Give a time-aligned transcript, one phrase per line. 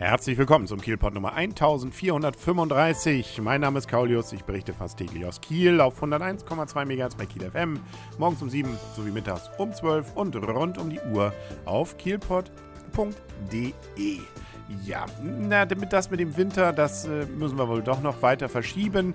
[0.00, 3.38] Herzlich willkommen zum Kielpot Nummer 1435.
[3.42, 7.50] Mein Name ist Kaulius, ich berichte fast täglich aus Kiel auf 101,2 MHz bei Kiel
[7.50, 7.78] FM,
[8.16, 11.34] morgens um 7 sowie mittags um 12 und rund um die Uhr
[11.66, 13.72] auf kielpot.de.
[14.86, 18.48] Ja, na, damit das mit dem Winter, das äh, müssen wir wohl doch noch weiter
[18.48, 19.14] verschieben.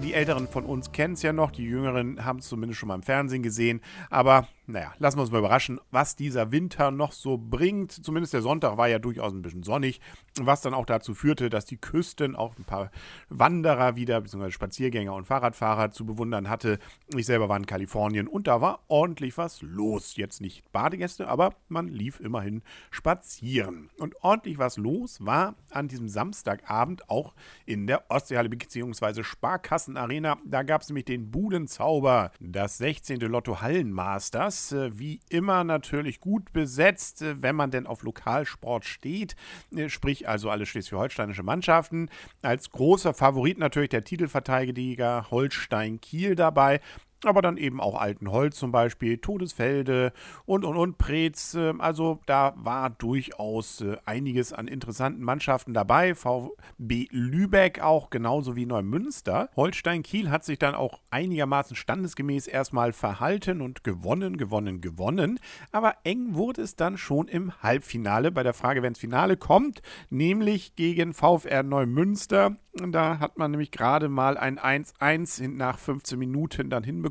[0.00, 2.94] Die Älteren von uns kennen es ja noch, die Jüngeren haben es zumindest schon mal
[2.94, 3.80] im Fernsehen gesehen.
[4.10, 7.92] Aber naja, lassen wir uns mal überraschen, was dieser Winter noch so bringt.
[7.92, 10.00] Zumindest der Sonntag war ja durchaus ein bisschen sonnig,
[10.40, 12.90] was dann auch dazu führte, dass die Küsten auch ein paar
[13.28, 16.78] Wanderer wieder, beziehungsweise Spaziergänger und Fahrradfahrer zu bewundern hatte.
[17.14, 20.16] Ich selber war in Kalifornien und da war ordentlich was los.
[20.16, 23.90] Jetzt nicht Badegäste, aber man lief immerhin spazieren.
[23.98, 27.34] Und ordentlich was los war an diesem Samstagabend auch
[27.66, 29.22] in der Ostseehalle bzw.
[29.22, 30.38] Sparkassenarena.
[30.44, 33.20] Da gab es nämlich den Budenzauber, das 16.
[33.20, 34.59] Lotto Hallenmasters.
[34.72, 39.34] Äh, wie immer natürlich gut besetzt, äh, wenn man denn auf Lokalsport steht.
[39.74, 42.08] Äh, sprich also alle schleswig-holsteinische Mannschaften.
[42.42, 46.80] Als großer Favorit natürlich der Titelverteidiger Holstein Kiel dabei
[47.24, 50.12] aber dann eben auch Altenholz zum Beispiel, Todesfelde
[50.46, 51.56] und und und Preetz.
[51.78, 56.14] Also da war durchaus äh, einiges an interessanten Mannschaften dabei.
[56.14, 59.50] VB Lübeck auch, genauso wie Neumünster.
[59.56, 65.38] Holstein Kiel hat sich dann auch einigermaßen standesgemäß erstmal verhalten und gewonnen, gewonnen, gewonnen.
[65.72, 69.82] Aber eng wurde es dann schon im Halbfinale bei der Frage, wenn es Finale kommt,
[70.08, 72.56] nämlich gegen VfR Neumünster.
[72.72, 77.09] Da hat man nämlich gerade mal ein 1-1 nach 15 Minuten dann hinbekommen.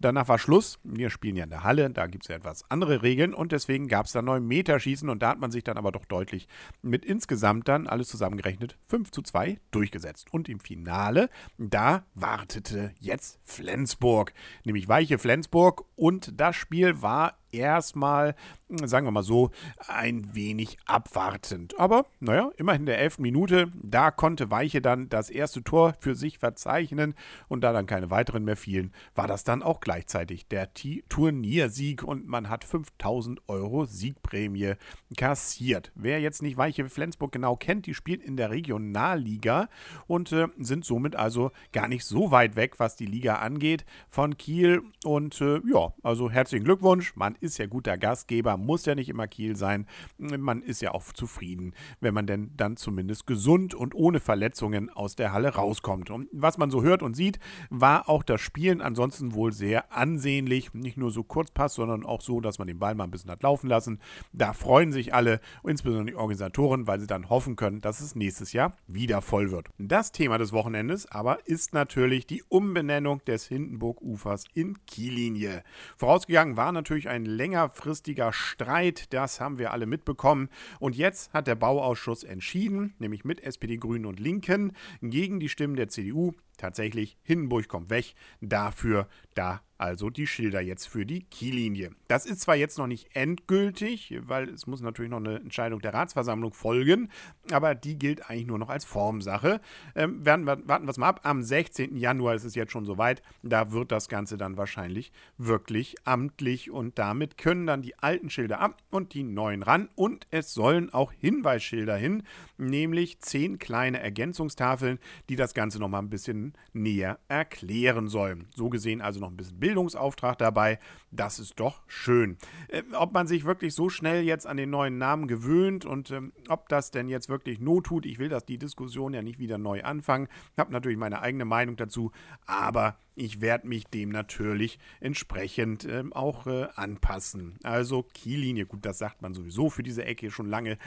[0.00, 0.78] Danach war Schluss.
[0.82, 3.88] Wir spielen ja in der Halle, da gibt es ja etwas andere Regeln und deswegen
[3.88, 6.48] gab es da 9 Meterschießen und da hat man sich dann aber doch deutlich
[6.82, 10.32] mit insgesamt dann alles zusammengerechnet 5 zu 2 durchgesetzt.
[10.32, 14.32] Und im Finale, da wartete jetzt Flensburg,
[14.64, 18.34] nämlich weiche Flensburg und das Spiel war erstmal,
[18.68, 19.50] sagen wir mal so,
[19.88, 21.78] ein wenig abwartend.
[21.78, 26.38] Aber naja, immerhin der elften Minute, da konnte Weiche dann das erste Tor für sich
[26.38, 27.14] verzeichnen
[27.48, 32.02] und da dann keine weiteren mehr fielen, war das dann auch gleichzeitig der T Turniersieg
[32.02, 34.74] und man hat 5000 Euro Siegprämie
[35.16, 35.92] kassiert.
[35.94, 39.68] Wer jetzt nicht Weiche Flensburg genau kennt, die spielt in der Regionalliga
[40.06, 44.36] und äh, sind somit also gar nicht so weit weg, was die Liga angeht von
[44.36, 49.08] Kiel und äh, ja, also herzlichen Glückwunsch, man ist ja guter Gastgeber, muss ja nicht
[49.08, 49.86] immer Kiel sein.
[50.18, 55.14] Man ist ja auch zufrieden, wenn man denn dann zumindest gesund und ohne Verletzungen aus
[55.14, 56.10] der Halle rauskommt.
[56.10, 57.38] Und was man so hört und sieht,
[57.70, 60.72] war auch das Spielen ansonsten wohl sehr ansehnlich.
[60.74, 63.42] Nicht nur so Kurzpass, sondern auch so, dass man den Ball mal ein bisschen hat
[63.42, 64.00] laufen lassen.
[64.32, 68.52] Da freuen sich alle, insbesondere die Organisatoren, weil sie dann hoffen können, dass es nächstes
[68.52, 69.68] Jahr wieder voll wird.
[69.78, 75.62] Das Thema des Wochenendes aber ist natürlich die Umbenennung des Hindenburg-Ufers in Kiellinie.
[75.96, 80.48] Vorausgegangen war natürlich ein längerfristiger Streit, das haben wir alle mitbekommen.
[80.80, 84.72] Und jetzt hat der Bauausschuss entschieden, nämlich mit SPD, Grünen und Linken,
[85.02, 86.32] gegen die Stimmen der CDU.
[86.56, 88.14] Tatsächlich, Hindenburg kommt weg.
[88.40, 91.90] Dafür, da also die Schilder jetzt für die Kiellinie.
[92.06, 95.92] Das ist zwar jetzt noch nicht endgültig, weil es muss natürlich noch eine Entscheidung der
[95.92, 97.10] Ratsversammlung folgen,
[97.50, 99.60] aber die gilt eigentlich nur noch als Formsache.
[99.96, 101.20] Ähm, werden wir, warten wir es mal ab.
[101.24, 101.96] Am 16.
[101.96, 103.22] Januar ist es jetzt schon soweit.
[103.42, 108.60] Da wird das Ganze dann wahrscheinlich wirklich amtlich und damit können dann die alten Schilder
[108.60, 112.22] ab und die neuen ran und es sollen auch Hinweisschilder hin,
[112.58, 114.98] nämlich zehn kleine Ergänzungstafeln,
[115.28, 118.46] die das Ganze nochmal ein bisschen näher erklären sollen.
[118.54, 120.78] So gesehen also noch ein bisschen Bildungsauftrag dabei.
[121.10, 122.36] Das ist doch schön.
[122.68, 126.32] Äh, ob man sich wirklich so schnell jetzt an den neuen Namen gewöhnt und ähm,
[126.48, 129.58] ob das denn jetzt wirklich Not tut, ich will dass die Diskussion ja nicht wieder
[129.58, 130.28] neu anfangen.
[130.52, 132.10] Ich habe natürlich meine eigene Meinung dazu,
[132.46, 137.58] aber ich werde mich dem natürlich entsprechend ähm, auch äh, anpassen.
[137.62, 140.78] Also Kiellinie, gut, das sagt man sowieso für diese Ecke schon lange.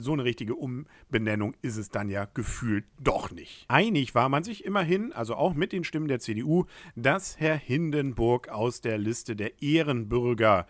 [0.00, 3.64] So eine richtige Umbenennung ist es dann ja gefühlt doch nicht.
[3.68, 6.66] Einig war man sich immerhin, also auch mit den Stimmen der CDU,
[6.96, 10.66] dass Herr Hindenburg aus der Liste der Ehrenbürger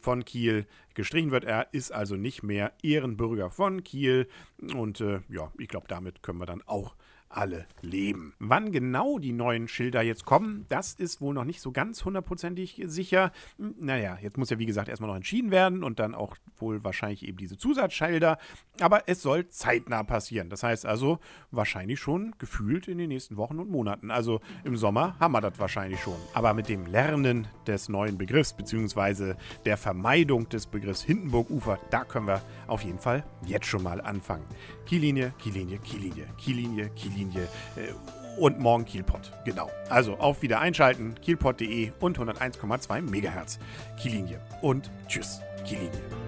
[0.00, 1.44] von Kiel gestrichen wird.
[1.44, 4.28] Er ist also nicht mehr Ehrenbürger von Kiel.
[4.74, 6.94] Und äh, ja, ich glaube, damit können wir dann auch
[7.36, 8.34] alle leben.
[8.38, 12.82] Wann genau die neuen Schilder jetzt kommen, das ist wohl noch nicht so ganz hundertprozentig
[12.86, 13.32] sicher.
[13.58, 16.84] Hm, naja, jetzt muss ja wie gesagt erstmal noch entschieden werden und dann auch wohl
[16.84, 18.38] wahrscheinlich eben diese Zusatzschilder.
[18.80, 20.50] Aber es soll zeitnah passieren.
[20.50, 21.18] Das heißt also
[21.50, 24.10] wahrscheinlich schon gefühlt in den nächsten Wochen und Monaten.
[24.10, 26.16] Also im Sommer haben wir das wahrscheinlich schon.
[26.34, 32.26] Aber mit dem Lernen des neuen Begriffs beziehungsweise der Vermeidung des Begriffs Hindenburg-Ufer, da können
[32.26, 34.44] wir auf jeden Fall jetzt schon mal anfangen.
[34.86, 39.32] Kiellinie, Kiellinie, Kiellinie, Kiellinie, Kiellinie äh, und morgen Kielpot.
[39.44, 39.70] Genau.
[39.88, 43.58] Also auf wieder einschalten, kielpot.de und 101,2 MHz.
[43.98, 44.40] Kiellinie.
[44.60, 46.21] Und tschüss, Kiellinie.